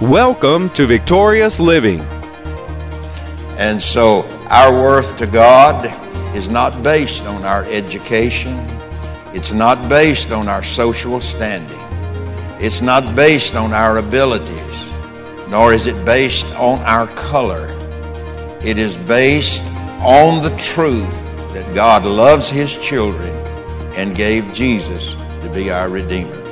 Welcome 0.00 0.70
to 0.74 0.86
Victorious 0.86 1.58
Living. 1.58 2.00
And 3.58 3.82
so 3.82 4.22
our 4.48 4.72
worth 4.72 5.18
to 5.18 5.26
God 5.26 5.86
is 6.36 6.48
not 6.48 6.84
based 6.84 7.24
on 7.24 7.44
our 7.44 7.64
education. 7.64 8.54
It's 9.34 9.52
not 9.52 9.90
based 9.90 10.30
on 10.30 10.46
our 10.46 10.62
social 10.62 11.20
standing. 11.20 11.76
It's 12.60 12.80
not 12.80 13.16
based 13.16 13.56
on 13.56 13.72
our 13.72 13.98
abilities, 13.98 14.88
nor 15.50 15.72
is 15.72 15.88
it 15.88 16.04
based 16.04 16.56
on 16.58 16.78
our 16.82 17.08
color. 17.16 17.66
It 18.64 18.78
is 18.78 18.96
based 18.98 19.64
on 20.04 20.40
the 20.44 20.56
truth 20.60 21.24
that 21.54 21.74
God 21.74 22.04
loves 22.04 22.48
His 22.48 22.78
children 22.78 23.34
and 23.96 24.14
gave 24.14 24.54
Jesus 24.54 25.14
to 25.42 25.50
be 25.52 25.72
our 25.72 25.88
Redeemer. 25.88 26.47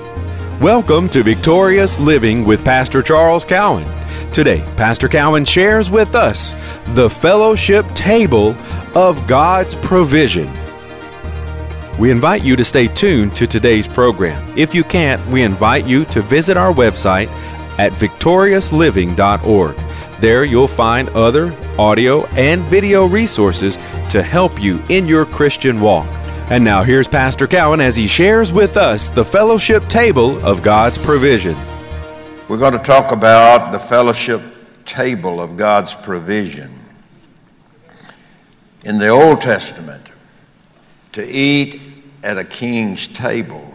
Welcome 0.60 1.10
to 1.10 1.22
Victorious 1.22 2.00
Living 2.00 2.46
with 2.46 2.64
Pastor 2.64 3.02
Charles 3.02 3.44
Cowan. 3.44 3.84
Today, 4.32 4.64
Pastor 4.78 5.06
Cowan 5.06 5.44
shares 5.44 5.90
with 5.90 6.14
us 6.14 6.54
the 6.94 7.10
fellowship 7.10 7.86
table 7.94 8.56
of 8.94 9.26
God's 9.26 9.74
provision. 9.74 10.50
We 11.98 12.10
invite 12.10 12.42
you 12.42 12.56
to 12.56 12.64
stay 12.64 12.86
tuned 12.86 13.36
to 13.36 13.46
today's 13.46 13.86
program. 13.86 14.50
If 14.56 14.74
you 14.74 14.82
can't, 14.82 15.24
we 15.26 15.42
invite 15.42 15.86
you 15.86 16.06
to 16.06 16.22
visit 16.22 16.56
our 16.56 16.72
website 16.72 17.28
at 17.78 17.92
victoriousliving.org. 17.92 19.76
There 20.22 20.44
you'll 20.44 20.68
find 20.68 21.10
other 21.10 21.54
audio 21.78 22.24
and 22.28 22.62
video 22.62 23.04
resources 23.04 23.76
to 24.08 24.22
help 24.22 24.58
you 24.58 24.82
in 24.88 25.06
your 25.06 25.26
Christian 25.26 25.82
walk. 25.82 26.08
And 26.48 26.62
now 26.62 26.84
here's 26.84 27.08
Pastor 27.08 27.48
Cowan 27.48 27.80
as 27.80 27.96
he 27.96 28.06
shares 28.06 28.52
with 28.52 28.76
us 28.76 29.10
the 29.10 29.24
fellowship 29.24 29.88
table 29.88 30.38
of 30.46 30.62
God's 30.62 30.96
provision. 30.96 31.56
We're 32.48 32.58
going 32.58 32.72
to 32.72 32.78
talk 32.78 33.10
about 33.10 33.72
the 33.72 33.80
fellowship 33.80 34.40
table 34.84 35.40
of 35.40 35.56
God's 35.56 35.92
provision. 35.92 36.70
In 38.84 38.98
the 38.98 39.08
Old 39.08 39.40
Testament, 39.40 40.08
to 41.14 41.26
eat 41.26 41.80
at 42.22 42.38
a 42.38 42.44
king's 42.44 43.08
table, 43.08 43.68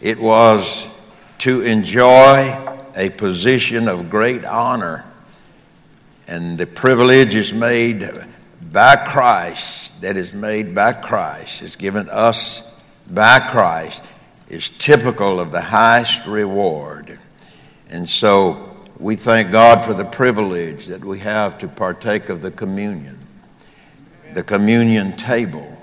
it 0.00 0.18
was 0.18 0.98
to 1.40 1.60
enjoy 1.60 2.50
a 2.96 3.10
position 3.10 3.88
of 3.88 4.08
great 4.08 4.46
honor, 4.46 5.04
and 6.26 6.56
the 6.56 6.66
privilege 6.66 7.34
is 7.34 7.52
made 7.52 8.08
by 8.72 8.96
Christ, 8.96 9.89
that 10.00 10.16
is 10.16 10.32
made 10.32 10.74
by 10.74 10.92
Christ, 10.92 11.62
is 11.62 11.76
given 11.76 12.08
us 12.08 12.80
by 13.10 13.38
Christ, 13.40 14.04
is 14.48 14.68
typical 14.68 15.40
of 15.40 15.52
the 15.52 15.60
highest 15.60 16.26
reward. 16.26 17.18
And 17.90 18.08
so 18.08 18.76
we 18.98 19.16
thank 19.16 19.52
God 19.52 19.84
for 19.84 19.94
the 19.94 20.04
privilege 20.04 20.86
that 20.86 21.04
we 21.04 21.18
have 21.20 21.58
to 21.58 21.68
partake 21.68 22.28
of 22.28 22.42
the 22.42 22.50
communion, 22.50 23.18
the 24.34 24.42
communion 24.42 25.12
table. 25.12 25.76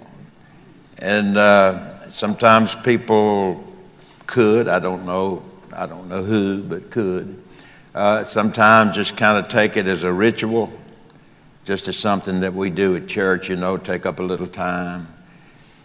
And 0.99 1.37
uh, 1.37 2.07
sometimes 2.09 2.75
people 2.75 3.63
could, 4.25 4.67
I 4.67 4.79
don't 4.79 5.05
know, 5.05 5.43
I 5.75 5.85
don't 5.85 6.09
know 6.09 6.23
who, 6.23 6.63
but 6.63 6.89
could, 6.89 7.41
uh, 7.93 8.23
sometimes 8.23 8.95
just 8.95 9.17
kind 9.17 9.37
of 9.37 9.49
take 9.49 9.77
it 9.77 9.87
as 9.87 10.03
a 10.03 10.11
ritual 10.11 10.71
just 11.67 11.89
as 11.89 11.97
something 11.97 12.39
that 12.39 12.53
we 12.53 12.69
do 12.69 12.95
at 12.95 13.09
church, 13.09 13.49
you 13.49 13.57
know, 13.57 13.75
take 13.75 14.05
up 14.05 14.19
a 14.19 14.23
little 14.23 14.47
time. 14.47 15.05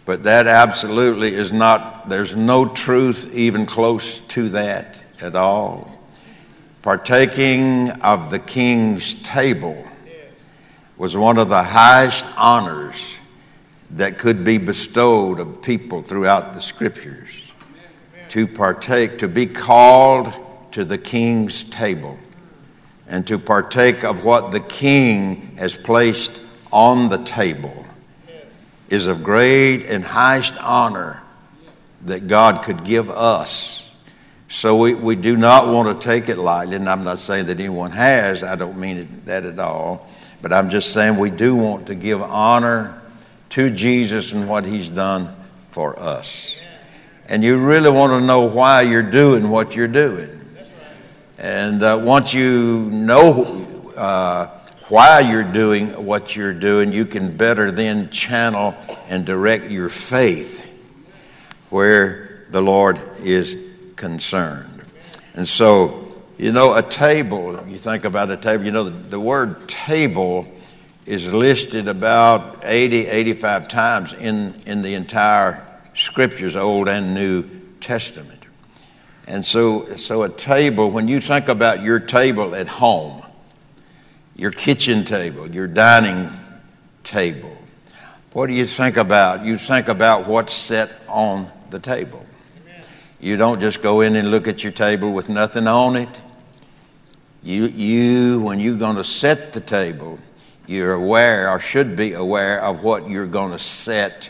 But 0.05 0.23
that 0.23 0.47
absolutely 0.47 1.33
is 1.33 1.51
not, 1.51 2.07
there's 2.07 2.37
no 2.37 2.69
truth 2.73 3.35
even 3.35 3.65
close 3.65 4.25
to 4.27 4.47
that 4.49 5.01
at 5.21 5.35
all. 5.35 5.91
Partaking 6.83 7.89
of 8.01 8.31
the 8.31 8.39
king's 8.39 9.21
table 9.23 9.85
was 10.95 11.17
one 11.17 11.37
of 11.37 11.49
the 11.49 11.63
highest 11.63 12.23
honors 12.37 13.19
that 13.91 14.17
could 14.17 14.45
be 14.45 14.57
bestowed 14.57 15.41
of 15.41 15.61
people 15.61 16.01
throughout 16.01 16.53
the 16.53 16.61
scriptures. 16.61 17.51
To 18.29 18.47
partake, 18.47 19.17
to 19.17 19.27
be 19.27 19.47
called 19.47 20.33
to 20.71 20.85
the 20.85 20.97
king's 20.97 21.65
table 21.65 22.17
and 23.07 23.25
to 23.27 23.37
partake 23.37 24.03
of 24.03 24.23
what 24.23 24.51
the 24.51 24.59
king 24.59 25.55
has 25.57 25.75
placed 25.75 26.43
on 26.71 27.09
the 27.09 27.23
table 27.23 27.85
is 28.89 29.07
of 29.07 29.23
great 29.23 29.85
and 29.85 30.03
highest 30.03 30.53
honor 30.61 31.21
that 32.05 32.27
God 32.27 32.63
could 32.63 32.83
give 32.83 33.09
us. 33.09 33.79
So 34.47 34.77
we, 34.77 34.93
we 34.93 35.15
do 35.15 35.35
not 35.35 35.73
want 35.73 35.99
to 35.99 36.07
take 36.07 36.29
it 36.29 36.37
lightly, 36.37 36.75
and 36.75 36.87
I'm 36.87 37.03
not 37.03 37.17
saying 37.17 37.47
that 37.47 37.59
anyone 37.59 37.91
has, 37.91 38.43
I 38.43 38.55
don't 38.55 38.77
mean 38.77 39.07
that 39.25 39.45
at 39.45 39.57
all, 39.57 40.07
but 40.41 40.53
I'm 40.53 40.69
just 40.69 40.93
saying 40.93 41.17
we 41.17 41.31
do 41.31 41.55
want 41.55 41.87
to 41.87 41.95
give 41.95 42.21
honor 42.21 43.01
to 43.49 43.69
Jesus 43.69 44.33
and 44.33 44.47
what 44.47 44.65
he's 44.65 44.89
done 44.89 45.33
for 45.69 45.97
us. 45.99 46.61
And 47.29 47.43
you 47.43 47.57
really 47.65 47.89
want 47.89 48.11
to 48.11 48.21
know 48.21 48.47
why 48.47 48.81
you're 48.81 49.01
doing 49.01 49.49
what 49.49 49.75
you're 49.75 49.87
doing. 49.87 50.39
And 51.43 51.83
uh, 51.83 52.01
once 52.01 52.33
you 52.33 52.89
know 52.89 53.67
uh, 53.97 54.47
why 54.87 55.19
you're 55.19 55.43
doing 55.43 55.87
what 56.05 56.37
you're 56.37 56.53
doing, 56.53 56.93
you 56.93 57.03
can 57.03 57.35
better 57.35 57.69
then 57.69 58.09
channel 58.11 58.73
and 59.09 59.25
direct 59.25 59.69
your 59.69 59.89
faith 59.89 60.61
where 61.69 62.45
the 62.49 62.61
Lord 62.61 62.97
is 63.19 63.57
concerned. 63.97 64.85
And 65.35 65.45
so, 65.45 66.07
you 66.37 66.53
know, 66.53 66.77
a 66.77 66.81
table, 66.81 67.61
you 67.67 67.77
think 67.77 68.05
about 68.05 68.31
a 68.31 68.37
table, 68.37 68.63
you 68.63 68.71
know, 68.71 68.85
the, 68.85 68.91
the 68.91 69.19
word 69.19 69.67
table 69.67 70.47
is 71.05 71.33
listed 71.33 71.89
about 71.89 72.63
80, 72.63 73.07
85 73.07 73.67
times 73.67 74.13
in, 74.13 74.55
in 74.65 74.81
the 74.81 74.93
entire 74.93 75.61
scriptures, 75.93 76.55
Old 76.55 76.87
and 76.87 77.13
New 77.13 77.43
Testament. 77.81 78.42
And 79.27 79.45
so, 79.45 79.85
so 79.85 80.23
a 80.23 80.29
table, 80.29 80.91
when 80.91 81.07
you 81.07 81.19
think 81.19 81.47
about 81.47 81.81
your 81.81 81.99
table 81.99 82.55
at 82.55 82.67
home, 82.67 83.21
your 84.35 84.51
kitchen 84.51 85.05
table, 85.05 85.47
your 85.47 85.67
dining 85.67 86.29
table, 87.03 87.57
what 88.33 88.47
do 88.47 88.53
you 88.53 88.65
think 88.65 88.97
about? 88.97 89.45
You 89.45 89.57
think 89.57 89.87
about 89.87 90.27
what's 90.27 90.53
set 90.53 90.91
on 91.07 91.47
the 91.69 91.79
table. 91.79 92.25
You 93.19 93.37
don't 93.37 93.61
just 93.61 93.81
go 93.81 94.01
in 94.01 94.15
and 94.15 94.31
look 94.31 94.47
at 94.47 94.63
your 94.63 94.73
table 94.73 95.13
with 95.13 95.29
nothing 95.29 95.67
on 95.67 95.95
it. 95.95 96.21
You, 97.43 97.67
you 97.67 98.41
when 98.43 98.59
you're 98.59 98.77
going 98.77 98.97
to 98.97 99.03
set 99.03 99.53
the 99.53 99.61
table, 99.61 100.19
you're 100.67 100.93
aware 100.93 101.49
or 101.49 101.59
should 101.59 101.95
be 101.95 102.13
aware 102.13 102.61
of 102.63 102.83
what 102.83 103.09
you're 103.09 103.27
going 103.27 103.51
to 103.51 103.59
set 103.59 104.29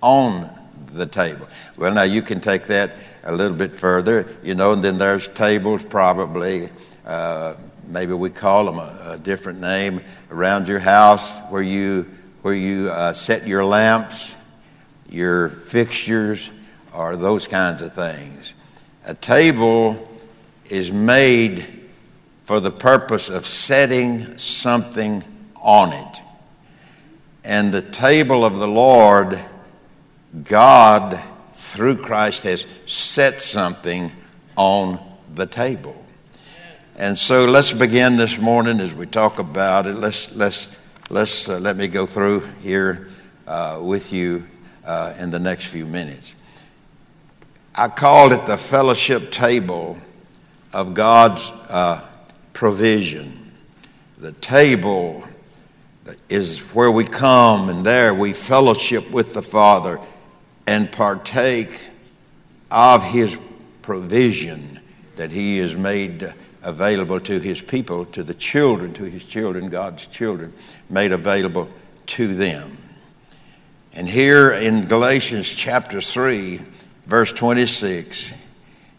on 0.00 0.48
the 0.92 1.06
table. 1.06 1.46
Well, 1.76 1.92
now 1.92 2.04
you 2.04 2.22
can 2.22 2.40
take 2.40 2.64
that 2.64 2.90
a 3.26 3.32
little 3.32 3.56
bit 3.56 3.74
further, 3.74 4.26
you 4.44 4.54
know, 4.54 4.72
and 4.72 4.82
then 4.82 4.98
there's 4.98 5.26
tables 5.26 5.84
probably, 5.84 6.68
uh, 7.04 7.54
maybe 7.88 8.12
we 8.12 8.30
call 8.30 8.64
them 8.66 8.78
a, 8.78 9.14
a, 9.14 9.18
different 9.18 9.60
name, 9.60 10.00
around 10.30 10.68
your 10.68 10.78
house 10.78 11.42
where 11.50 11.62
you, 11.62 12.06
where 12.42 12.54
you 12.54 12.88
uh, 12.90 13.12
set 13.12 13.44
your 13.46 13.64
lamps, 13.64 14.36
your 15.10 15.48
fixtures, 15.48 16.50
or 16.94 17.16
those 17.16 17.48
kinds 17.48 17.82
of 17.82 17.92
things. 17.92 18.54
A 19.06 19.14
table 19.14 20.08
is 20.70 20.92
made 20.92 21.66
for 22.44 22.60
the 22.60 22.70
purpose 22.70 23.28
of 23.28 23.44
setting 23.44 24.38
something 24.38 25.24
on 25.60 25.92
it. 25.92 26.22
And 27.44 27.72
the 27.72 27.82
table 27.82 28.44
of 28.44 28.58
the 28.58 28.68
Lord, 28.68 29.38
God 30.44 31.20
through 31.56 31.96
Christ 31.96 32.42
has 32.42 32.66
set 32.84 33.40
something 33.40 34.12
on 34.56 35.00
the 35.34 35.46
table. 35.46 35.96
And 36.98 37.16
so 37.16 37.46
let's 37.46 37.72
begin 37.72 38.18
this 38.18 38.38
morning 38.38 38.78
as 38.78 38.94
we 38.94 39.06
talk 39.06 39.38
about 39.38 39.86
it. 39.86 39.94
Let's, 39.94 40.36
let's, 40.36 41.10
let's 41.10 41.48
uh, 41.48 41.58
let 41.58 41.78
me 41.78 41.88
go 41.88 42.04
through 42.04 42.40
here 42.60 43.08
uh, 43.46 43.80
with 43.82 44.12
you 44.12 44.46
uh, 44.84 45.14
in 45.18 45.30
the 45.30 45.38
next 45.38 45.68
few 45.68 45.86
minutes. 45.86 46.34
I 47.74 47.88
called 47.88 48.32
it 48.32 48.46
the 48.46 48.58
fellowship 48.58 49.30
table 49.30 49.98
of 50.74 50.92
God's 50.92 51.50
uh, 51.70 52.06
provision. 52.52 53.50
The 54.18 54.32
table 54.32 55.24
is 56.28 56.70
where 56.74 56.90
we 56.90 57.04
come, 57.04 57.70
and 57.70 57.84
there 57.84 58.12
we 58.12 58.34
fellowship 58.34 59.10
with 59.10 59.32
the 59.32 59.42
Father 59.42 59.98
and 60.66 60.90
partake 60.90 61.88
of 62.70 63.04
his 63.04 63.38
provision 63.82 64.80
that 65.16 65.30
he 65.30 65.58
has 65.58 65.74
made 65.74 66.32
available 66.62 67.20
to 67.20 67.38
his 67.38 67.60
people, 67.60 68.04
to 68.06 68.22
the 68.22 68.34
children, 68.34 68.92
to 68.94 69.04
his 69.04 69.24
children, 69.24 69.68
God's 69.68 70.06
children, 70.06 70.52
made 70.90 71.12
available 71.12 71.68
to 72.06 72.34
them. 72.34 72.76
And 73.94 74.08
here 74.08 74.52
in 74.52 74.86
Galatians 74.86 75.54
chapter 75.54 76.00
3, 76.00 76.60
verse 77.06 77.32
26, 77.32 78.34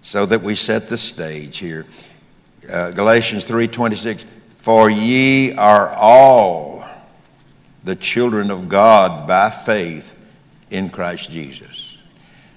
so 0.02 0.26
that 0.26 0.42
we 0.42 0.56
set 0.56 0.88
the 0.88 0.98
stage 0.98 1.58
here, 1.58 1.86
uh, 2.72 2.92
Galatians 2.92 3.46
3:26, 3.46 4.26
"For 4.58 4.90
ye 4.90 5.54
are 5.54 5.90
all 5.90 6.84
the 7.84 7.96
children 7.96 8.50
of 8.50 8.70
God 8.70 9.28
by 9.28 9.50
faith 9.50 10.17
in 10.70 10.90
Christ 10.90 11.32
Jesus." 11.32 11.98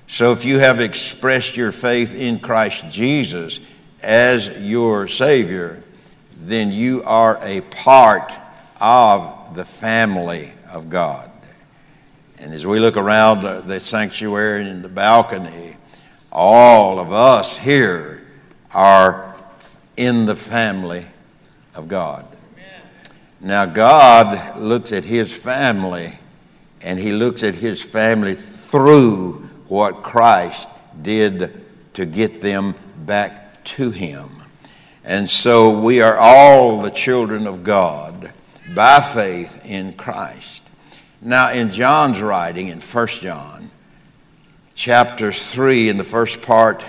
So 0.06 0.32
if 0.32 0.44
you 0.44 0.58
have 0.58 0.80
expressed 0.80 1.56
your 1.56 1.72
faith 1.72 2.14
in 2.14 2.40
Christ 2.40 2.84
Jesus 2.90 3.60
as 4.02 4.60
your 4.60 5.06
Savior, 5.06 5.82
then 6.42 6.72
you 6.72 7.02
are 7.04 7.38
a 7.42 7.60
part 7.60 8.32
of 8.80 9.54
the 9.54 9.64
family 9.64 10.52
of 10.72 10.88
God. 10.88 11.30
And 12.40 12.54
as 12.54 12.66
we 12.66 12.80
look 12.80 12.96
around 12.96 13.42
the 13.66 13.78
sanctuary 13.78 14.68
and 14.68 14.82
the 14.82 14.88
balcony, 14.88 15.76
all 16.32 16.98
of 16.98 17.12
us 17.12 17.58
here 17.58 18.22
are 18.74 19.34
in 19.96 20.26
the 20.26 20.34
family 20.34 21.04
of 21.74 21.88
God. 21.88 22.24
Now, 23.40 23.66
God 23.66 24.58
looks 24.58 24.92
at 24.92 25.04
His 25.04 25.36
family, 25.36 26.18
and 26.82 26.98
He 26.98 27.12
looks 27.12 27.42
at 27.42 27.54
His 27.54 27.82
family 27.82 28.34
through 28.34 29.48
what 29.68 30.02
Christ 30.02 30.68
did 31.02 31.60
to 31.94 32.06
get 32.06 32.40
them 32.40 32.74
back 33.06 33.62
to 33.64 33.90
Him. 33.90 34.28
And 35.04 35.28
so 35.28 35.80
we 35.80 36.00
are 36.00 36.16
all 36.16 36.82
the 36.82 36.90
children 36.90 37.46
of 37.46 37.64
God 37.64 38.32
by 38.74 39.00
faith 39.00 39.64
in 39.64 39.94
Christ. 39.94 40.62
Now, 41.22 41.52
in 41.52 41.70
John's 41.70 42.22
writing 42.22 42.68
in 42.68 42.80
1 42.80 43.06
John, 43.08 43.70
chapter 44.74 45.32
3, 45.32 45.90
in 45.90 45.98
the 45.98 46.04
first 46.04 46.42
part 46.42 46.84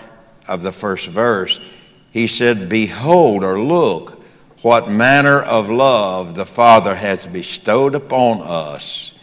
of 0.47 0.63
the 0.63 0.71
first 0.71 1.09
verse, 1.09 1.77
he 2.11 2.27
said, 2.27 2.69
Behold 2.69 3.43
or 3.43 3.59
look 3.59 4.21
what 4.61 4.89
manner 4.89 5.39
of 5.39 5.69
love 5.69 6.35
the 6.35 6.45
Father 6.45 6.93
has 6.93 7.25
bestowed 7.25 7.95
upon 7.95 8.41
us 8.41 9.17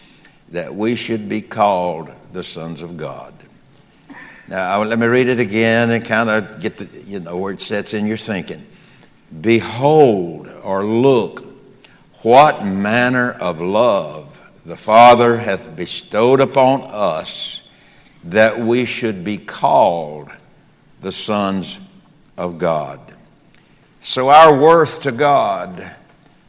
that 0.53 0.75
we 0.75 0.97
should 0.97 1.29
be 1.29 1.41
called 1.41 2.11
the 2.33 2.43
sons 2.43 2.83
of 2.83 2.97
God. 2.97 3.35
Now, 4.49 4.83
let 4.83 4.99
me 4.99 5.07
read 5.07 5.29
it 5.29 5.41
again 5.41 5.91
and 5.91 6.05
kind 6.05 6.31
of 6.31 6.61
get 6.61 6.79
the, 6.79 6.87
you 7.03 7.21
know, 7.21 7.37
where 7.37 7.53
it 7.53 7.61
sets 7.61 7.93
in 7.93 8.07
your 8.07 8.17
thinking. 8.17 8.65
Behold 9.41 10.49
or 10.65 10.85
look 10.85 11.45
what 12.23 12.65
manner 12.65 13.33
of 13.33 13.61
love 13.61 14.63
the 14.65 14.77
Father 14.77 15.37
hath 15.37 15.77
bestowed 15.77 16.41
upon 16.41 16.81
us 16.85 17.71
that 18.25 18.59
we 18.59 18.85
should 18.85 19.25
be 19.25 19.37
called 19.37 20.31
the 21.01 21.13
sons 21.13 21.79
of 22.37 22.59
God. 22.59 23.01
So 24.01 24.31
our 24.31 24.59
worth 24.59 25.03
to 25.03 25.13
God 25.13 25.95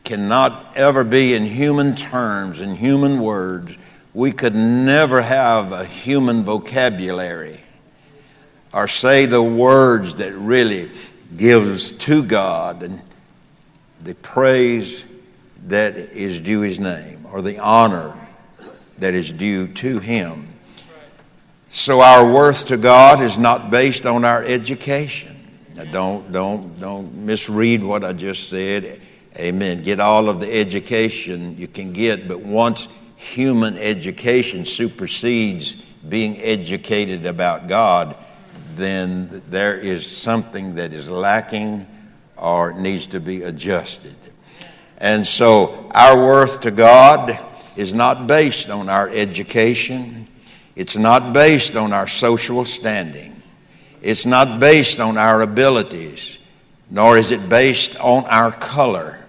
cannot 0.03 0.53
ever 0.75 1.03
be 1.03 1.35
in 1.35 1.45
human 1.45 1.95
terms, 1.95 2.61
in 2.61 2.75
human 2.75 3.19
words. 3.19 3.77
We 4.19 4.33
could 4.33 4.53
never 4.53 5.21
have 5.21 5.71
a 5.71 5.85
human 5.85 6.43
vocabulary 6.43 7.57
or 8.73 8.89
say 8.89 9.25
the 9.25 9.41
words 9.41 10.15
that 10.15 10.33
really 10.33 10.89
gives 11.37 11.93
to 11.99 12.21
God 12.23 12.83
and 12.83 12.99
the 14.03 14.15
praise 14.15 15.09
that 15.67 15.95
is 15.95 16.41
due 16.41 16.59
his 16.59 16.81
name 16.81 17.27
or 17.31 17.41
the 17.41 17.59
honor 17.59 18.13
that 18.97 19.13
is 19.13 19.31
due 19.31 19.67
to 19.67 19.99
him. 19.99 20.47
So 21.69 22.01
our 22.01 22.33
worth 22.33 22.67
to 22.67 22.75
God 22.75 23.21
is 23.21 23.37
not 23.37 23.71
based 23.71 24.05
on 24.05 24.25
our 24.25 24.43
education. 24.43 25.33
Now 25.77 25.85
don't 25.93 26.29
don't 26.33 26.77
don't 26.77 27.15
misread 27.25 27.81
what 27.81 28.03
I 28.03 28.11
just 28.11 28.49
said. 28.49 28.99
Amen. 29.37 29.81
Get 29.81 30.01
all 30.01 30.27
of 30.27 30.41
the 30.41 30.53
education 30.53 31.57
you 31.57 31.69
can 31.69 31.93
get, 31.93 32.27
but 32.27 32.41
once 32.41 32.99
human 33.19 33.77
education 33.77 34.63
supersedes 34.63 35.73
being 36.07 36.37
educated 36.37 37.25
about 37.25 37.67
God, 37.67 38.15
then 38.75 39.41
there 39.49 39.77
is 39.77 40.09
something 40.09 40.75
that 40.75 40.93
is 40.93 41.11
lacking 41.11 41.85
or 42.37 42.71
needs 42.71 43.07
to 43.07 43.19
be 43.19 43.43
adjusted. 43.43 44.15
And 44.99 45.27
so 45.27 45.89
our 45.93 46.17
worth 46.17 46.61
to 46.61 46.71
God 46.71 47.37
is 47.75 47.93
not 47.93 48.25
based 48.25 48.69
on 48.69 48.87
our 48.87 49.09
education. 49.09 50.25
It's 50.77 50.95
not 50.95 51.33
based 51.33 51.75
on 51.75 51.91
our 51.91 52.07
social 52.07 52.63
standing. 52.63 53.33
It's 54.01 54.25
not 54.25 54.61
based 54.61 55.01
on 55.01 55.17
our 55.17 55.41
abilities, 55.41 56.39
nor 56.89 57.17
is 57.17 57.31
it 57.31 57.49
based 57.49 57.99
on 57.99 58.23
our 58.29 58.53
color. 58.53 59.19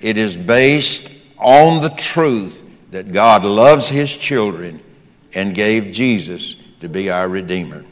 It 0.00 0.16
is 0.18 0.36
based 0.36 1.12
on 1.38 1.80
the 1.80 1.94
truth 1.96 2.63
that 2.94 3.12
God 3.12 3.44
loves 3.44 3.88
His 3.88 4.16
children 4.16 4.80
and 5.34 5.52
gave 5.52 5.92
Jesus 5.92 6.64
to 6.78 6.88
be 6.88 7.10
our 7.10 7.28
Redeemer. 7.28 7.84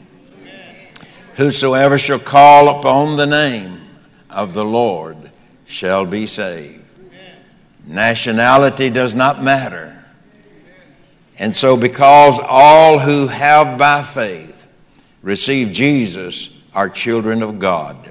Whosoever 1.35 1.97
shall 1.97 2.19
call 2.19 2.79
upon 2.79 3.17
the 3.17 3.25
name 3.25 3.81
of 4.29 4.53
the 4.53 4.63
Lord 4.63 5.17
shall 5.65 6.05
be 6.05 6.25
saved. 6.25 6.79
Nationality 7.85 8.89
does 8.89 9.13
not 9.13 9.43
matter. 9.43 10.01
And 11.37 11.53
so, 11.53 11.75
because 11.75 12.39
all 12.41 12.97
who 12.97 13.27
have 13.27 13.77
by 13.77 14.03
faith 14.03 14.71
received 15.21 15.73
Jesus 15.73 16.65
are 16.73 16.87
children 16.87 17.43
of 17.43 17.59
God, 17.59 18.09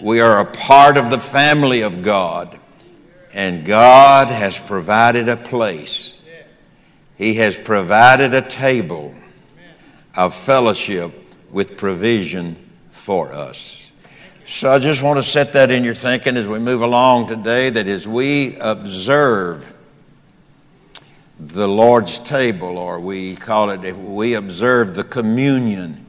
we 0.00 0.20
are 0.20 0.40
a 0.40 0.50
part 0.50 0.96
of 0.96 1.10
the 1.10 1.20
family 1.20 1.82
of 1.82 2.02
God, 2.02 2.58
and 3.34 3.66
God 3.66 4.28
has 4.28 4.58
provided 4.58 5.28
a 5.28 5.36
place. 5.36 6.11
He 7.22 7.34
has 7.36 7.56
provided 7.56 8.34
a 8.34 8.40
table 8.42 9.14
of 10.18 10.34
fellowship 10.34 11.12
with 11.52 11.78
provision 11.78 12.56
for 12.90 13.32
us. 13.32 13.92
So 14.44 14.68
I 14.68 14.80
just 14.80 15.04
want 15.04 15.18
to 15.18 15.22
set 15.22 15.52
that 15.52 15.70
in 15.70 15.84
your 15.84 15.94
thinking 15.94 16.36
as 16.36 16.48
we 16.48 16.58
move 16.58 16.82
along 16.82 17.28
today 17.28 17.70
that 17.70 17.86
as 17.86 18.08
we 18.08 18.56
observe 18.60 19.72
the 21.38 21.68
Lord's 21.68 22.18
table, 22.18 22.76
or 22.76 22.98
we 22.98 23.36
call 23.36 23.70
it, 23.70 23.96
we 23.96 24.34
observe 24.34 24.96
the 24.96 25.04
communion, 25.04 26.04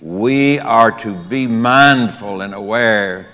we 0.00 0.60
are 0.60 0.92
to 1.00 1.16
be 1.16 1.48
mindful 1.48 2.42
and 2.42 2.54
aware 2.54 3.26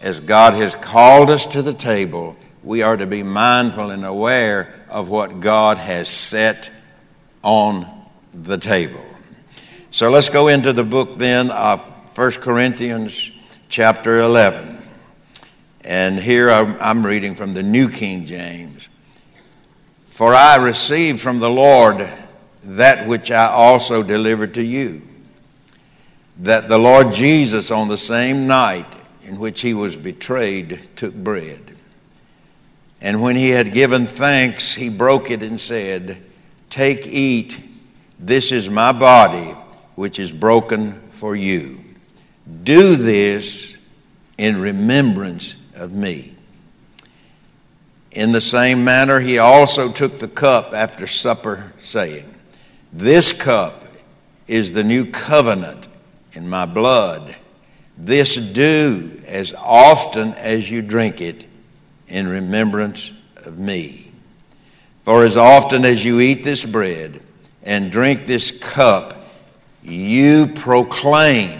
as 0.00 0.20
God 0.20 0.54
has 0.54 0.76
called 0.76 1.30
us 1.30 1.46
to 1.46 1.62
the 1.62 1.74
table. 1.74 2.36
We 2.62 2.82
are 2.82 2.96
to 2.96 3.08
be 3.08 3.24
mindful 3.24 3.90
and 3.90 4.04
aware 4.04 4.81
of 4.92 5.08
what 5.08 5.40
God 5.40 5.78
has 5.78 6.08
set 6.08 6.70
on 7.42 7.86
the 8.32 8.58
table. 8.58 9.04
So 9.90 10.10
let's 10.10 10.28
go 10.28 10.48
into 10.48 10.72
the 10.72 10.84
book 10.84 11.16
then 11.16 11.50
of 11.50 11.80
1 12.16 12.30
Corinthians 12.32 13.30
chapter 13.68 14.20
11. 14.20 14.78
And 15.84 16.18
here 16.18 16.50
I'm 16.50 17.04
reading 17.04 17.34
from 17.34 17.54
the 17.54 17.62
New 17.62 17.88
King 17.88 18.26
James. 18.26 18.88
For 20.04 20.34
I 20.34 20.64
received 20.64 21.18
from 21.20 21.40
the 21.40 21.50
Lord 21.50 22.06
that 22.64 23.08
which 23.08 23.30
I 23.30 23.46
also 23.46 24.02
delivered 24.02 24.54
to 24.54 24.62
you 24.62 25.02
that 26.38 26.68
the 26.68 26.78
Lord 26.78 27.12
Jesus, 27.12 27.70
on 27.70 27.88
the 27.88 27.98
same 27.98 28.46
night 28.46 28.86
in 29.24 29.38
which 29.38 29.60
he 29.60 29.74
was 29.74 29.96
betrayed, 29.96 30.80
took 30.96 31.14
bread. 31.14 31.71
And 33.02 33.20
when 33.20 33.34
he 33.34 33.50
had 33.50 33.72
given 33.72 34.06
thanks, 34.06 34.76
he 34.76 34.88
broke 34.88 35.30
it 35.32 35.42
and 35.42 35.60
said, 35.60 36.18
Take, 36.70 37.08
eat, 37.08 37.60
this 38.18 38.52
is 38.52 38.70
my 38.70 38.92
body 38.92 39.52
which 39.96 40.20
is 40.20 40.30
broken 40.30 40.92
for 41.10 41.34
you. 41.34 41.78
Do 42.62 42.94
this 42.94 43.76
in 44.38 44.60
remembrance 44.60 45.68
of 45.74 45.92
me. 45.92 46.34
In 48.12 48.30
the 48.30 48.40
same 48.40 48.84
manner, 48.84 49.18
he 49.18 49.38
also 49.38 49.90
took 49.90 50.16
the 50.16 50.28
cup 50.28 50.72
after 50.72 51.08
supper, 51.08 51.72
saying, 51.80 52.32
This 52.92 53.42
cup 53.44 53.82
is 54.46 54.74
the 54.74 54.84
new 54.84 55.06
covenant 55.06 55.88
in 56.34 56.48
my 56.48 56.66
blood. 56.66 57.34
This 57.98 58.36
do 58.52 59.18
as 59.26 59.54
often 59.54 60.34
as 60.34 60.70
you 60.70 60.82
drink 60.82 61.20
it 61.20 61.46
in 62.12 62.28
remembrance 62.28 63.10
of 63.46 63.58
me. 63.58 64.10
For 65.02 65.24
as 65.24 65.36
often 65.36 65.84
as 65.84 66.04
you 66.04 66.20
eat 66.20 66.44
this 66.44 66.64
bread 66.64 67.20
and 67.64 67.90
drink 67.90 68.26
this 68.26 68.74
cup, 68.74 69.16
you 69.82 70.46
proclaim 70.54 71.58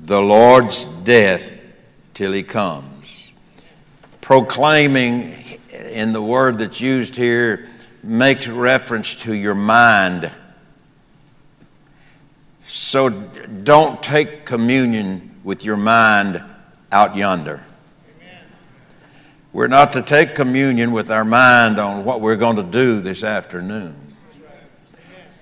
the 0.00 0.20
Lord's 0.20 0.84
death 0.84 1.60
till 2.14 2.32
he 2.32 2.44
comes. 2.44 3.32
Proclaiming, 4.20 5.34
in 5.92 6.12
the 6.12 6.22
word 6.22 6.58
that's 6.58 6.80
used 6.80 7.16
here, 7.16 7.68
makes 8.04 8.46
reference 8.46 9.24
to 9.24 9.34
your 9.34 9.56
mind. 9.56 10.30
So 12.64 13.10
don't 13.10 14.00
take 14.00 14.44
communion 14.44 15.40
with 15.42 15.64
your 15.64 15.76
mind 15.76 16.40
out 16.92 17.16
yonder. 17.16 17.62
We're 19.52 19.68
not 19.68 19.92
to 19.92 20.02
take 20.02 20.34
communion 20.34 20.92
with 20.92 21.10
our 21.10 21.26
mind 21.26 21.78
on 21.78 22.06
what 22.06 22.22
we're 22.22 22.36
going 22.36 22.56
to 22.56 22.62
do 22.62 23.00
this 23.00 23.22
afternoon. 23.22 23.94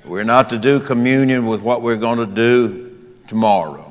We're 0.05 0.25
not 0.25 0.51
to 0.51 0.59
do 0.59 0.81
communion 0.81 1.47
with 1.47 1.63
what 1.63 1.83
we're 1.83 1.97
going 1.97 2.19
to 2.19 2.27
do 2.27 2.97
tomorrow. 3.29 3.87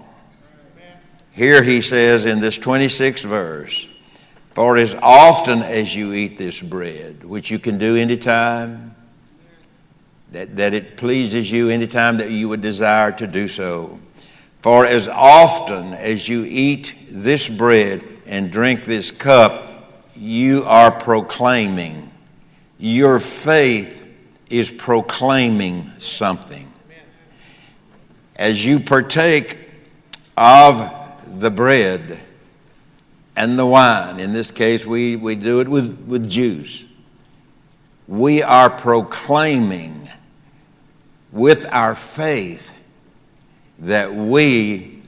Here 1.32 1.64
he 1.64 1.80
says 1.80 2.26
in 2.26 2.42
this 2.42 2.60
26th 2.60 3.24
verse, 3.24 3.86
For 4.52 4.76
as 4.76 4.94
often 4.96 5.62
as 5.62 5.96
you 5.96 6.12
eat 6.12 6.38
this 6.38 6.62
bread, 6.62 7.24
which 7.24 7.50
you 7.50 7.58
can 7.58 7.78
do 7.78 7.96
anytime, 7.96 8.94
that, 10.34 10.58
that 10.58 10.74
it 10.74 10.98
pleases 10.98 11.50
you 11.50 11.70
anytime 11.70 12.18
that 12.18 12.30
you 12.30 12.50
would 12.50 12.62
desire 12.62 13.14
to 13.14 13.26
do 13.26 13.48
so. 13.48 13.98
For 14.62 14.86
as 14.86 15.08
often 15.08 15.94
as 15.94 16.28
you 16.28 16.46
eat 16.46 16.94
this 17.10 17.48
bread 17.58 18.04
and 18.28 18.52
drink 18.52 18.82
this 18.82 19.12
cup, 19.12 19.69
you 20.20 20.64
are 20.66 20.92
proclaiming. 20.92 22.12
Your 22.78 23.20
faith 23.20 24.06
is 24.52 24.70
proclaiming 24.70 25.86
something. 26.00 26.68
As 28.36 28.66
you 28.66 28.80
partake 28.80 29.58
of 30.38 31.40
the 31.40 31.50
bread 31.50 32.20
and 33.38 33.58
the 33.58 33.66
wine, 33.66 34.20
in 34.20 34.34
this 34.34 34.52
case, 34.52 34.86
we, 34.86 35.16
we 35.16 35.36
do 35.36 35.62
it 35.62 35.68
with, 35.68 36.06
with 36.08 36.30
juice, 36.30 36.84
we 38.08 38.44
are 38.44 38.70
proclaiming 38.70 40.10
with 41.32 41.66
our 41.72 41.96
faith 41.96 42.76
that 43.80 44.12
we 44.12 45.02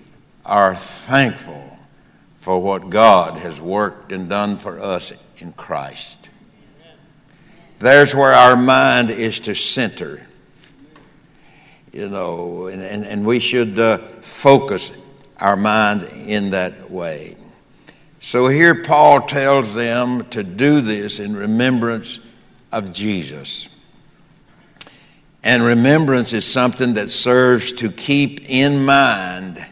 are 0.45 0.75
thankful 0.75 1.71
for 2.41 2.59
what 2.59 2.89
God 2.89 3.37
has 3.37 3.61
worked 3.61 4.11
and 4.11 4.27
done 4.27 4.57
for 4.57 4.79
us 4.79 5.23
in 5.37 5.53
Christ. 5.53 6.31
There's 7.77 8.15
where 8.15 8.31
our 8.31 8.57
mind 8.57 9.11
is 9.11 9.39
to 9.41 9.53
center. 9.53 10.25
You 11.93 12.09
know, 12.09 12.65
and, 12.65 12.81
and, 12.81 13.05
and 13.05 13.27
we 13.27 13.39
should 13.39 13.77
uh, 13.77 13.97
focus 13.97 15.23
our 15.39 15.55
mind 15.55 16.11
in 16.25 16.49
that 16.49 16.89
way. 16.89 17.35
So 18.21 18.47
here 18.47 18.83
Paul 18.83 19.21
tells 19.21 19.75
them 19.75 20.25
to 20.29 20.41
do 20.41 20.81
this 20.81 21.19
in 21.19 21.35
remembrance 21.35 22.27
of 22.71 22.91
Jesus. 22.91 23.79
And 25.43 25.61
remembrance 25.61 26.33
is 26.33 26.45
something 26.45 26.95
that 26.95 27.11
serves 27.11 27.71
to 27.73 27.89
keep 27.89 28.49
in 28.49 28.83
mind 28.83 29.63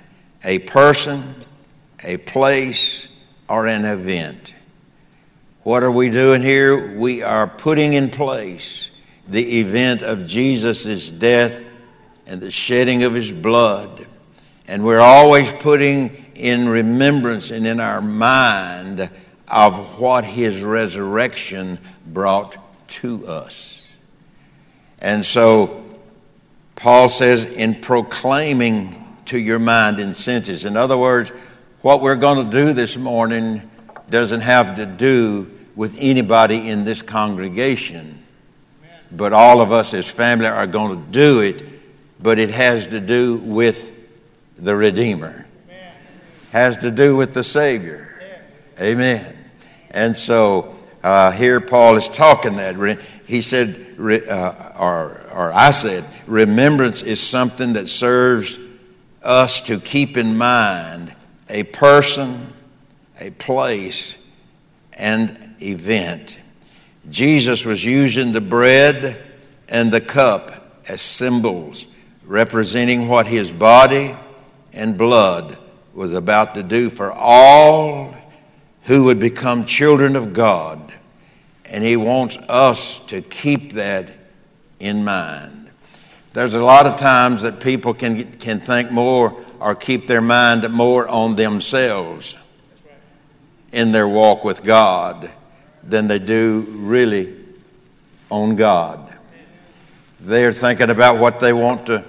a 0.46 0.60
person, 0.60 1.24
a 2.04 2.18
place, 2.18 3.16
or 3.48 3.68
an 3.68 3.86
event. 3.86 4.54
What 5.64 5.84
are 5.84 5.92
we 5.92 6.10
doing 6.10 6.42
here? 6.42 6.98
We 6.98 7.24
are 7.24 7.48
putting 7.48 7.94
in 7.94 8.10
place 8.10 8.92
the 9.28 9.60
event 9.60 10.02
of 10.02 10.26
Jesus' 10.26 11.12
death 11.12 11.64
and 12.28 12.40
the 12.40 12.52
shedding 12.52 13.04
of 13.04 13.14
his 13.14 13.32
blood. 13.32 14.06
And 14.68 14.86
we're 14.86 15.00
always 15.00 15.52
putting 15.52 16.12
in 16.36 16.70
remembrance 16.70 17.52
and 17.52 17.68
in 17.68 17.80
our 17.80 18.02
mind 18.02 19.10
of 19.52 20.00
what 20.00 20.26
his 20.26 20.64
resurrection 20.64 21.80
brought 22.08 22.58
to 22.88 23.26
us. 23.28 23.88
And 25.00 25.26
so 25.26 25.84
Paul 26.76 27.10
says, 27.10 27.56
in 27.56 27.76
proclaiming 27.76 28.96
to 29.26 29.38
your 29.38 29.60
mind 29.60 30.00
and 30.00 30.16
senses. 30.16 30.66
In 30.66 30.78
other 30.78 30.98
words, 30.98 31.32
what 31.82 32.02
we're 32.02 32.18
going 32.18 32.46
to 32.46 32.52
do 32.52 32.74
this 32.74 32.98
morning 32.98 33.62
doesn't 34.10 34.42
have 34.42 34.76
to 34.76 34.86
do 34.86 35.50
with 35.76 35.98
anybody 36.00 36.70
in 36.70 36.84
this 36.84 37.02
congregation, 37.02 38.22
but 39.14 39.32
all 39.32 39.62
of 39.62 39.72
us 39.72 39.94
as 39.94 40.10
family 40.10 40.48
are 40.48 40.68
going 40.68 41.00
to 41.00 41.12
do 41.12 41.40
it, 41.42 41.64
but 42.22 42.38
it 42.38 42.50
has 42.50 42.88
to 42.88 43.00
do 43.00 43.38
with 43.38 43.96
the 44.58 44.76
Redeemer, 44.76 45.46
has 46.52 46.78
to 46.80 46.92
do 46.92 47.16
with 47.16 47.34
the 47.34 47.44
Savior. 47.44 48.22
Amen. 48.82 49.36
And 49.92 50.16
so 50.18 50.76
uh, 51.02 51.32
here 51.32 51.62
Paul 51.62 51.96
is 51.96 52.10
talking 52.10 52.58
that. 52.58 52.76
He 53.26 53.42
said, 53.42 53.74
uh, 53.98 54.74
or, 54.78 55.22
or 55.34 55.54
I 55.54 55.72
said, 55.72 56.04
remembrance 56.28 57.04
is 57.04 57.22
something 57.22 57.74
that 57.74 57.88
serves 57.88 58.60
us 59.24 59.62
to 59.62 59.80
keep 59.80 60.18
in 60.18 60.38
mind 60.38 61.16
a 61.50 61.64
person, 61.64 62.54
a 63.20 63.32
place, 63.32 64.26
and 64.98 65.56
event. 65.62 66.40
Jesus 67.10 67.66
was 67.66 67.84
using 67.84 68.32
the 68.32 68.42
bread 68.42 69.18
and 69.68 69.92
the 69.92 70.02
cup 70.02 70.52
as 70.88 71.02
symbols 71.02 71.88
representing 72.26 73.08
what 73.08 73.26
his 73.26 73.52
body 73.52 74.12
and 74.74 74.98
blood 74.98 75.58
was 75.94 76.14
about 76.14 76.56
to 76.56 76.64
do 76.64 76.90
for 76.90 77.12
all 77.12 78.14
who 78.84 79.06
would 79.06 79.20
become 79.20 79.66
children 79.66 80.16
of 80.16 80.34
God 80.34 80.94
and 81.72 81.84
He 81.84 81.96
wants 81.96 82.38
us 82.50 83.06
to 83.08 83.22
keep 83.22 83.74
that 83.74 84.12
in 84.80 85.04
mind. 85.04 85.70
There's 86.34 86.56
a 86.56 86.64
lot 86.64 86.86
of 86.86 86.98
times 86.98 87.42
that 87.42 87.60
people 87.60 87.94
can, 87.94 88.32
can 88.34 88.60
think 88.60 88.92
more 88.92 89.32
or 89.60 89.76
keep 89.76 90.08
their 90.08 90.22
mind 90.22 90.70
more 90.72 91.08
on 91.08 91.36
themselves 91.36 92.38
in 93.72 93.92
their 93.92 94.08
walk 94.08 94.44
with 94.44 94.64
God 94.64 95.30
than 95.84 96.08
they 96.08 96.20
do 96.20 96.66
really 96.70 97.36
on 98.30 98.56
God. 98.56 99.16
They're 100.20 100.52
thinking 100.52 100.90
about 100.90 101.20
what 101.20 101.40
they 101.40 101.54
want 101.54 101.88
to 101.88 102.04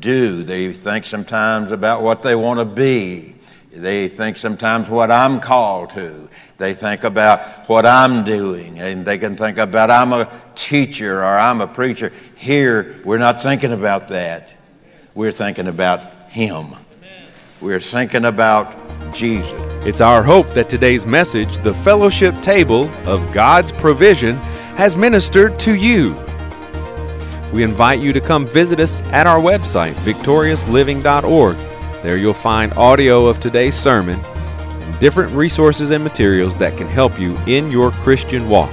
do. 0.00 0.42
They 0.42 0.72
think 0.72 1.04
sometimes 1.04 1.72
about 1.72 2.02
what 2.02 2.22
they 2.22 2.34
want 2.34 2.60
to 2.60 2.64
be. 2.64 3.34
They 3.72 4.08
think 4.08 4.36
sometimes 4.36 4.90
what 4.90 5.10
I'm 5.10 5.40
called 5.40 5.90
to. 5.90 6.28
They 6.58 6.74
think 6.74 7.04
about 7.04 7.40
what 7.68 7.86
I'm 7.86 8.22
doing, 8.22 8.78
and 8.78 9.04
they 9.04 9.18
can 9.18 9.34
think 9.34 9.58
about 9.58 9.90
I'm 9.90 10.12
a 10.12 10.30
teacher 10.54 11.20
or 11.20 11.36
I'm 11.38 11.60
a 11.60 11.66
preacher. 11.66 12.12
Here, 12.36 13.00
we're 13.04 13.18
not 13.18 13.40
thinking 13.40 13.72
about 13.72 14.08
that. 14.08 14.52
We're 15.14 15.32
thinking 15.32 15.68
about 15.68 16.11
Him. 16.32 16.64
We're 17.60 17.78
thinking 17.78 18.24
about 18.24 18.74
Jesus. 19.12 19.52
It's 19.86 20.00
our 20.00 20.22
hope 20.22 20.48
that 20.54 20.70
today's 20.70 21.06
message, 21.06 21.58
the 21.58 21.74
fellowship 21.74 22.40
table 22.40 22.88
of 23.06 23.32
God's 23.34 23.70
provision, 23.70 24.36
has 24.76 24.96
ministered 24.96 25.58
to 25.58 25.74
you. 25.74 26.14
We 27.52 27.62
invite 27.62 28.00
you 28.00 28.14
to 28.14 28.20
come 28.20 28.46
visit 28.46 28.80
us 28.80 29.02
at 29.12 29.26
our 29.26 29.40
website, 29.40 29.92
victoriousliving.org. 30.06 31.56
There 32.02 32.16
you'll 32.16 32.32
find 32.32 32.72
audio 32.78 33.26
of 33.26 33.38
today's 33.38 33.74
sermon 33.74 34.18
different 34.98 35.32
resources 35.32 35.90
and 35.90 36.02
materials 36.02 36.56
that 36.56 36.78
can 36.78 36.86
help 36.86 37.18
you 37.18 37.36
in 37.46 37.68
your 37.68 37.90
Christian 37.90 38.48
walk. 38.48 38.72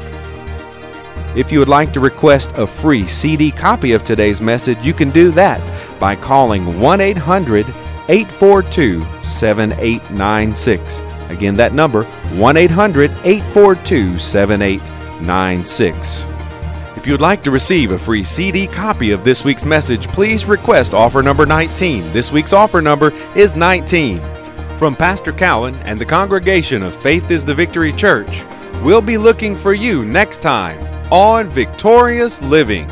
If 1.35 1.51
you 1.51 1.59
would 1.59 1.67
like 1.67 1.91
to 1.93 1.99
request 1.99 2.51
a 2.55 2.67
free 2.67 3.07
CD 3.07 3.51
copy 3.51 3.93
of 3.93 4.03
today's 4.03 4.39
message, 4.39 4.77
you 4.79 4.93
can 4.93 5.09
do 5.09 5.31
that 5.31 5.59
by 5.99 6.15
calling 6.15 6.79
1 6.79 7.01
800 7.01 7.65
842 8.09 9.01
7896. 9.23 10.99
Again, 11.29 11.53
that 11.55 11.73
number 11.73 12.03
1 12.03 12.57
800 12.57 13.11
842 13.23 14.17
7896. 14.17 16.25
If 16.95 17.07
you 17.07 17.13
would 17.13 17.21
like 17.21 17.43
to 17.43 17.51
receive 17.51 17.91
a 17.91 17.97
free 17.97 18.25
CD 18.25 18.67
copy 18.67 19.11
of 19.11 19.23
this 19.23 19.45
week's 19.45 19.63
message, 19.63 20.09
please 20.09 20.43
request 20.45 20.93
offer 20.93 21.23
number 21.23 21.45
19. 21.45 22.11
This 22.11 22.31
week's 22.31 22.51
offer 22.51 22.81
number 22.81 23.13
is 23.35 23.55
19. 23.55 24.19
From 24.77 24.95
Pastor 24.95 25.31
Cowan 25.31 25.75
and 25.83 25.97
the 25.97 26.05
congregation 26.05 26.83
of 26.83 26.93
Faith 26.95 27.31
is 27.31 27.45
the 27.45 27.55
Victory 27.55 27.93
Church, 27.93 28.43
we'll 28.81 29.01
be 29.01 29.17
looking 29.17 29.55
for 29.55 29.73
you 29.73 30.03
next 30.03 30.41
time 30.41 30.77
on 31.11 31.49
Victorious 31.49 32.41
Living. 32.41 32.89